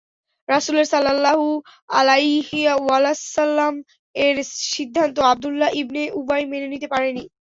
[0.49, 1.47] রাসূলের সাল্লাল্লাহু
[1.93, 4.35] আলাইহি ওয়াসাল্লাম-এর
[4.71, 7.23] সিদ্ধান্ত আব্দুল্লাহ ইবনে উবাই-মেনে নিতে পারেনি।